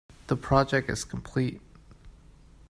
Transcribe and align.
The 0.25 0.35
project 0.35 0.89
is 0.89 1.03
complete. 1.03 1.61